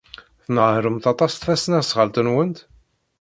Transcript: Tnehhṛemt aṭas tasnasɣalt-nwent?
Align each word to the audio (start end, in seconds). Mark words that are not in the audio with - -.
Tnehhṛemt 0.45 1.05
aṭas 1.11 1.33
tasnasɣalt-nwent? 1.35 2.57